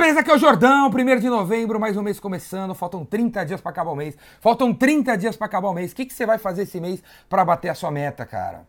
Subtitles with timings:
[0.00, 0.20] beleza?
[0.20, 2.74] Aqui é o Jordão, 1 de novembro, mais um mês começando.
[2.74, 4.16] Faltam 30 dias para acabar o mês.
[4.40, 5.92] Faltam 30 dias para acabar o mês.
[5.92, 8.62] O que, que você vai fazer esse mês para bater a sua meta, cara?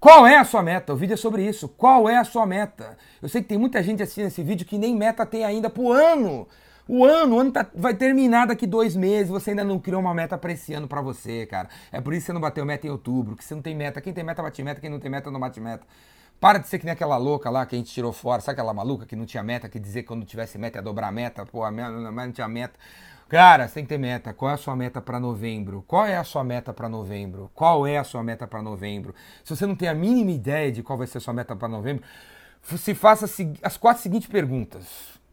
[0.00, 0.94] Qual é a sua meta?
[0.94, 1.68] O vídeo é sobre isso.
[1.68, 2.96] Qual é a sua meta?
[3.20, 5.92] Eu sei que tem muita gente assistindo esse vídeo que nem meta tem ainda pro
[5.92, 6.48] ano.
[6.88, 10.14] O ano, o ano tá, vai terminar daqui dois meses, você ainda não criou uma
[10.14, 11.68] meta para esse ano para você, cara.
[11.92, 14.00] É por isso que você não bateu meta em outubro, que você não tem meta.
[14.00, 15.84] Quem tem meta bate meta, quem não tem meta não bate meta.
[16.40, 18.72] Para de ser que nem aquela louca lá que a gente tirou fora, sabe aquela
[18.72, 21.44] maluca que não tinha meta, que dizia que quando tivesse meta ia dobrar a meta,
[21.44, 22.78] pô, a mas não tinha meta.
[23.28, 24.32] Cara, você tem que ter meta.
[24.32, 25.84] Qual é a sua meta para novembro?
[25.86, 27.50] Qual é a sua meta para novembro?
[27.54, 29.14] Qual é a sua meta para novembro?
[29.44, 31.68] Se você não tem a mínima ideia de qual vai ser a sua meta para
[31.68, 32.04] novembro,
[32.62, 33.26] se faça
[33.62, 34.86] as quatro seguintes perguntas.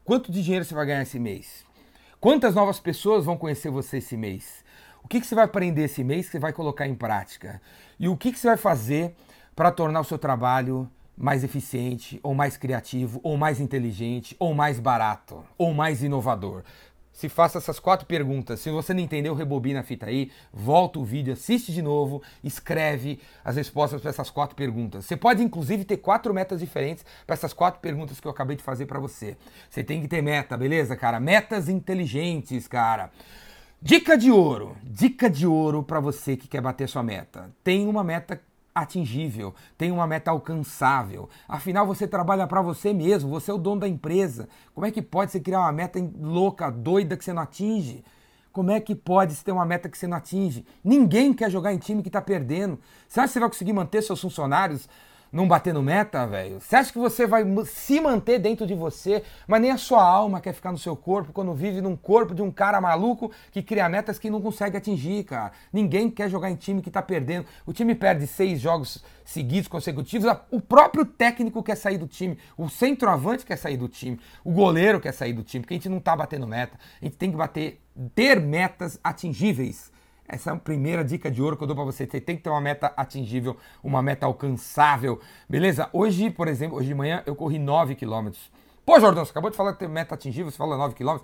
[0.04, 1.64] Quanto de dinheiro você vai ganhar esse mês?
[2.20, 4.64] Quantas novas pessoas vão conhecer você esse mês?
[5.04, 7.62] O que, que você vai aprender esse mês que você vai colocar em prática?
[8.00, 9.16] E o que, que você vai fazer
[9.56, 14.80] para tornar o seu trabalho mais eficiente, ou mais criativo, ou mais inteligente, ou mais
[14.80, 16.64] barato, ou mais inovador?
[17.14, 18.60] Se faça essas quatro perguntas.
[18.60, 23.22] Se você não entendeu, rebobina a fita aí, volta o vídeo, assiste de novo, escreve
[23.46, 25.06] as respostas para essas quatro perguntas.
[25.06, 28.64] Você pode inclusive ter quatro metas diferentes para essas quatro perguntas que eu acabei de
[28.64, 29.38] fazer para você.
[29.70, 31.18] Você tem que ter meta, beleza, cara?
[31.22, 33.10] Metas inteligentes, cara.
[33.82, 37.50] Dica de ouro, dica de ouro para você que quer bater sua meta.
[37.64, 38.42] Tem uma meta
[38.76, 41.30] atingível, tem uma meta alcançável.
[41.48, 44.50] Afinal, você trabalha para você mesmo, você é o dono da empresa.
[44.74, 48.04] Como é que pode você criar uma meta louca, doida que você não atinge?
[48.52, 50.66] Como é que pode ter uma meta que você não atinge?
[50.84, 52.80] Ninguém quer jogar em time que está perdendo.
[53.08, 54.90] Acha que você vai conseguir manter seus funcionários
[55.36, 56.62] não bater no meta, velho?
[56.62, 60.40] Você acha que você vai se manter dentro de você, mas nem a sua alma
[60.40, 63.90] quer ficar no seu corpo quando vive num corpo de um cara maluco que cria
[63.90, 65.52] metas que não consegue atingir, cara?
[65.74, 67.46] Ninguém quer jogar em time que tá perdendo.
[67.66, 70.34] O time perde seis jogos seguidos, consecutivos.
[70.50, 75.02] O próprio técnico quer sair do time, o centroavante quer sair do time, o goleiro
[75.02, 76.80] quer sair do time, porque a gente não tá batendo meta.
[77.02, 77.82] A gente tem que bater,
[78.16, 79.92] ter metas atingíveis.
[80.28, 82.06] Essa é a primeira dica de ouro que eu dou para você.
[82.06, 85.90] Você tem que ter uma meta atingível, uma meta alcançável, beleza?
[85.94, 88.30] Hoje, por exemplo, hoje de manhã eu corri 9 km.
[88.86, 91.18] Pô, Jordão, você acabou de falar que tem meta atingível, você fala 9 km.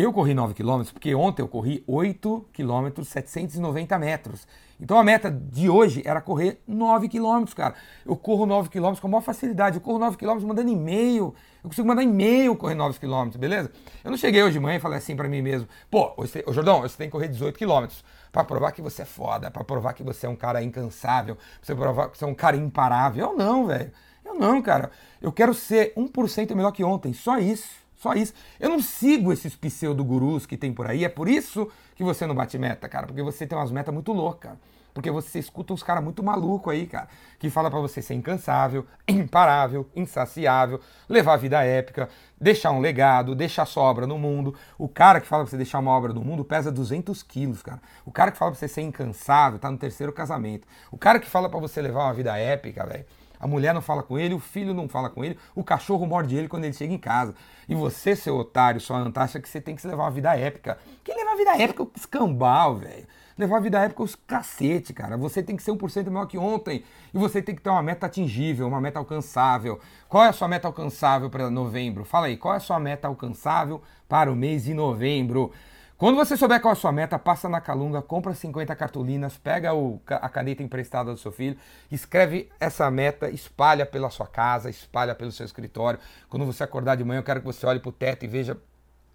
[0.00, 4.46] Eu corri 9 km porque ontem eu corri 8 km 790 metros.
[4.80, 7.74] Então a meta de hoje era correr 9 km, cara.
[8.06, 9.74] Eu corro 9 km com a maior facilidade.
[9.74, 11.34] Eu corro 9 km mandando e-mail.
[11.64, 13.72] Eu consigo mandar e-mail correr 9 km, beleza?
[14.04, 16.52] Eu não cheguei hoje de manhã e falei assim para mim mesmo: pô, você, ô
[16.52, 17.88] Jordão, você tem que correr 18 km
[18.30, 21.44] para provar que você é foda, para provar que você é um cara incansável, pra
[21.60, 23.30] você provar que você é um cara imparável.
[23.30, 23.90] Eu não, velho.
[24.24, 24.92] Eu não, cara.
[25.20, 27.12] Eu quero ser 1% melhor que ontem.
[27.12, 27.87] Só isso.
[27.98, 28.32] Só isso.
[28.58, 31.04] Eu não sigo esses pseudo-gurus que tem por aí.
[31.04, 33.06] É por isso que você não bate meta, cara.
[33.06, 34.52] Porque você tem umas metas muito loucas.
[34.94, 37.06] Porque você escuta uns caras muito maluco aí, cara,
[37.38, 42.08] que fala para você ser incansável, imparável, insaciável, levar a vida épica,
[42.40, 44.56] deixar um legado, deixar sua obra no mundo.
[44.76, 47.80] O cara que fala pra você deixar uma obra no mundo pesa 200 quilos, cara.
[48.04, 50.66] O cara que fala pra você ser incansável tá no terceiro casamento.
[50.90, 53.04] O cara que fala para você levar uma vida épica, velho,
[53.38, 56.36] a mulher não fala com ele, o filho não fala com ele, o cachorro morde
[56.36, 57.34] ele quando ele chega em casa.
[57.68, 60.78] E você, seu otário, sua anta, acha que você tem que levar uma vida épica.
[61.04, 63.06] Quem leva a vida épica é o escambau, velho.
[63.36, 65.16] Levar a vida épica é os cacete, cara.
[65.16, 66.82] Você tem que ser 1% melhor que ontem.
[67.14, 69.78] E você tem que ter uma meta atingível, uma meta alcançável.
[70.08, 72.04] Qual é a sua meta alcançável para novembro?
[72.04, 75.52] Fala aí, qual é a sua meta alcançável para o mês de novembro?
[75.98, 79.74] Quando você souber qual é a sua meta, passa na Calunga, compra 50 cartolinas, pega
[79.74, 81.56] o, a caneta emprestada do seu filho,
[81.90, 85.98] escreve essa meta, espalha pela sua casa, espalha pelo seu escritório.
[86.28, 88.56] Quando você acordar de manhã, eu quero que você olhe para o teto e veja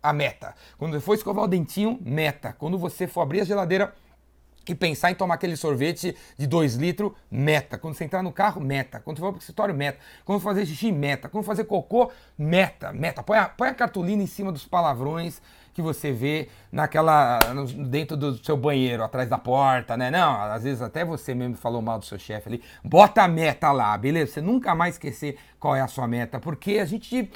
[0.02, 0.54] a meta.
[0.78, 2.52] Quando você for escovar o dentinho, meta.
[2.52, 3.94] Quando você for abrir a geladeira,
[4.68, 7.78] e pensar em tomar aquele sorvete de 2 litros, meta.
[7.78, 9.00] Quando você entrar no carro, meta.
[9.00, 10.00] Quando for para o escritório, meta.
[10.24, 11.28] Quando fazer xixi, meta.
[11.28, 12.94] Quando fazer cocô, meta.
[12.94, 13.22] Meta.
[13.22, 15.42] Põe a, põe a cartolina em cima dos palavrões
[15.74, 17.40] que você vê naquela
[17.90, 20.12] dentro do seu banheiro, atrás da porta, né?
[20.12, 22.64] Não, às vezes até você mesmo falou mal do seu chefe ali.
[22.84, 24.34] Bota a meta lá, beleza?
[24.34, 27.30] Você nunca mais esquecer qual é a sua meta, porque a gente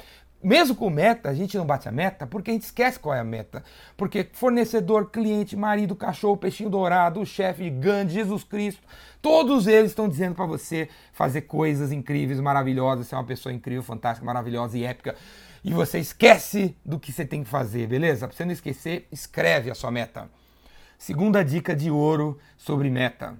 [0.43, 3.19] mesmo com meta, a gente não bate a meta porque a gente esquece qual é
[3.19, 3.63] a meta.
[3.95, 8.81] Porque fornecedor, cliente, marido, cachorro, peixinho dourado, chefe, Gandhi, Jesus Cristo,
[9.21, 14.25] todos eles estão dizendo para você fazer coisas incríveis, maravilhosas, ser uma pessoa incrível, fantástica,
[14.25, 15.15] maravilhosa e épica
[15.67, 18.25] e você esquece do que você tem que fazer, beleza?
[18.25, 20.29] Para você não esquecer, escreve a sua meta.
[20.97, 23.35] Segunda dica de ouro sobre meta.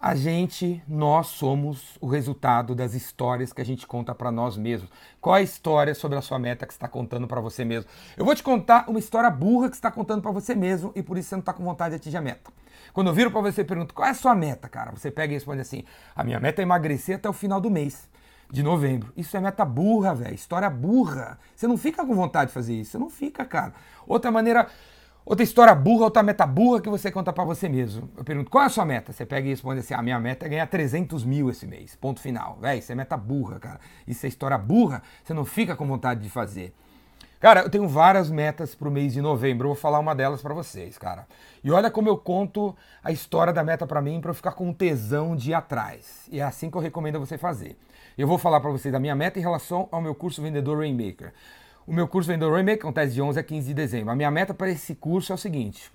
[0.00, 4.90] A gente, nós somos o resultado das histórias que a gente conta para nós mesmos.
[5.20, 7.90] Qual é a história sobre a sua meta que está contando para você mesmo?
[8.16, 11.18] Eu vou te contar uma história burra que está contando para você mesmo e por
[11.18, 12.50] isso você não está com vontade de atingir a meta.
[12.94, 15.34] Quando eu viro para você e pergunto qual é a sua meta, cara, você pega
[15.34, 15.84] e responde assim:
[16.16, 18.08] a minha meta é emagrecer até o final do mês.
[18.52, 19.12] De novembro.
[19.16, 20.34] Isso é meta burra, velho.
[20.34, 21.38] História burra.
[21.54, 22.92] Você não fica com vontade de fazer isso.
[22.92, 23.72] Você não fica, cara.
[24.06, 24.66] Outra maneira,
[25.24, 28.10] outra história burra, outra meta burra que você conta para você mesmo.
[28.16, 29.12] Eu pergunto, qual é a sua meta?
[29.12, 31.94] Você pega e responde assim, a minha meta é ganhar 300 mil esse mês.
[31.94, 32.58] Ponto final.
[32.60, 33.80] Velho, isso é meta burra, cara.
[34.06, 35.02] Isso é história burra.
[35.22, 36.74] Você não fica com vontade de fazer.
[37.40, 39.64] Cara, eu tenho várias metas pro mês de novembro.
[39.64, 41.26] Eu vou falar uma delas para vocês, cara.
[41.64, 44.70] E olha como eu conto a história da meta para mim para eu ficar com
[44.74, 46.28] tesão de ir atrás.
[46.30, 47.78] E é assim que eu recomendo você fazer.
[48.18, 51.32] Eu vou falar para vocês da minha meta em relação ao meu curso Vendedor Rainmaker.
[51.86, 54.10] O meu curso Vendedor Rainmaker acontece de 11 a 15 de dezembro.
[54.10, 55.90] A minha meta para esse curso é o seguinte: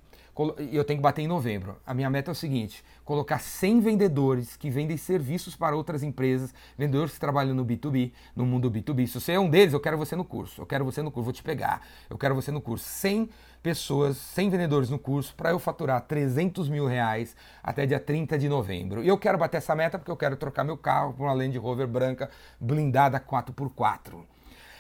[0.72, 1.78] eu tenho que bater em novembro.
[1.86, 6.54] A minha meta é o seguinte: colocar 100 vendedores que vendem serviços para outras empresas,
[6.78, 9.08] vendedores que trabalham no B2B, no mundo B2B.
[9.08, 10.62] Se você é um deles, eu quero você no curso.
[10.62, 11.82] Eu quero você no curso, vou te pegar.
[12.10, 12.84] Eu quero você no curso.
[12.86, 13.30] 100
[13.64, 18.50] pessoas, 100 vendedores no curso para eu faturar 300 mil reais até dia 30 de
[18.50, 19.04] novembro.
[19.04, 21.58] E eu quero bater essa meta porque eu quero trocar meu carro por uma Land
[21.58, 22.30] Rover branca
[22.60, 24.24] blindada 4x4.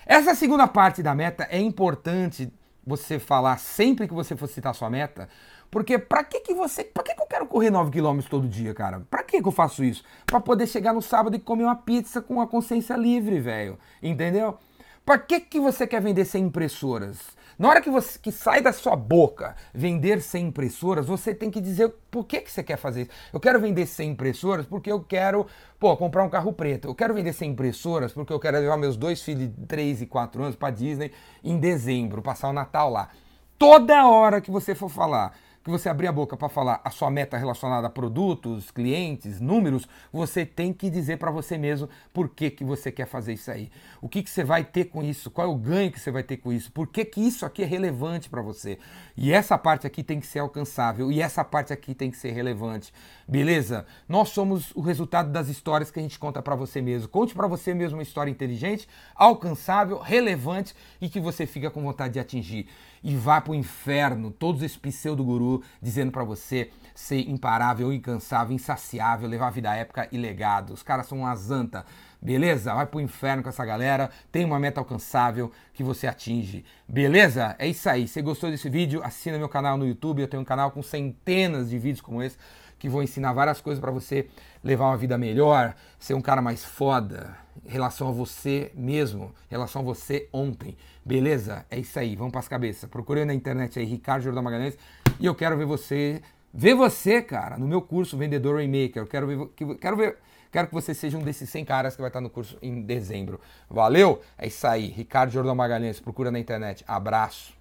[0.06, 2.54] Essa segunda parte da meta é importante
[2.86, 5.28] você falar sempre que você for citar sua meta,
[5.72, 8.74] porque para que que você, para que que eu quero correr 9 km todo dia,
[8.74, 9.02] cara?
[9.10, 10.04] Para que que eu faço isso?
[10.26, 13.78] Para poder chegar no sábado e comer uma pizza com a consciência livre, velho.
[14.02, 14.58] Entendeu?
[15.06, 17.36] Para que que você quer vender sem impressoras?
[17.58, 21.62] Na hora que, você, que sai da sua boca vender 100 impressoras, você tem que
[21.62, 23.12] dizer por que, que você quer fazer isso.
[23.32, 25.48] Eu quero vender 100 impressoras porque eu quero,
[25.80, 26.90] pô, comprar um carro preto.
[26.90, 30.06] Eu quero vender 100 impressoras porque eu quero levar meus dois filhos de 3 e
[30.06, 31.12] 4 anos para Disney
[31.44, 33.10] em dezembro, passar o Natal lá.
[33.58, 35.34] Toda hora que você for falar
[35.66, 39.88] que você abrir a boca para falar a sua meta relacionada a produtos, clientes, números,
[40.14, 43.72] você tem que dizer para você mesmo por que, que você quer fazer isso aí.
[44.00, 45.32] O que, que você vai ter com isso?
[45.32, 46.72] Qual é o ganho que você vai ter com isso?
[46.72, 48.78] Por que, que isso aqui é relevante para você?
[49.18, 52.30] E essa parte aqui tem que ser alcançável e essa parte aqui tem que ser
[52.30, 52.94] relevante.
[53.28, 53.88] Beleza?
[54.08, 57.10] Nós somos o resultado das histórias que a gente conta para você mesmo.
[57.10, 62.14] Conte para você mesmo uma história inteligente, alcançável, relevante e que você fica com vontade
[62.14, 62.68] de atingir.
[63.08, 69.30] E vá para o inferno todos esses pseudo-guru dizendo para você ser imparável, incansável, insaciável,
[69.30, 70.74] levar a vida épica e legado.
[70.74, 71.86] Os caras são uma zanta.
[72.20, 72.74] Beleza?
[72.74, 74.10] Vai pro inferno com essa galera.
[74.32, 76.66] Tem uma meta alcançável que você atinge.
[76.88, 77.56] Beleza?
[77.60, 78.08] É isso aí.
[78.08, 80.24] Se gostou desse vídeo, assina meu canal no YouTube.
[80.24, 82.40] Eu tenho um canal com centenas de vídeos como esse
[82.86, 84.28] que vou ensinar várias coisas para você
[84.64, 87.36] levar uma vida melhor, ser um cara mais foda
[87.66, 90.78] em relação a você mesmo, em relação a você ontem.
[91.04, 91.66] Beleza?
[91.72, 92.88] É isso aí, vamos para as cabeças.
[92.88, 94.78] Procurei na internet aí Ricardo Jordão Magalhães
[95.20, 96.22] e eu quero ver você,
[96.54, 99.02] ver você, cara, no meu curso Vendedor Rainmaker.
[99.02, 100.18] Eu quero ver, quero ver,
[100.52, 103.42] quero que você seja um desses 100 caras que vai estar no curso em dezembro.
[103.68, 104.22] Valeu?
[104.38, 106.86] É isso aí, Ricardo Jordão Magalhães, procura na internet.
[106.88, 107.55] Abraço.